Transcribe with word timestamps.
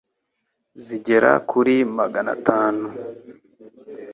zigera 0.85 1.31
kuri 1.49 1.75
magana 1.97 2.31
tanu, 2.47 2.85